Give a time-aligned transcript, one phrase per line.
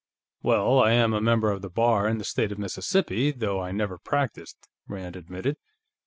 [0.41, 3.71] "Well, I am a member of the Bar in the State of Mississippi, though I
[3.71, 5.57] never practiced," Rand admitted.